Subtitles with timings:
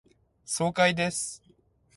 [0.47, 1.43] 爽快です。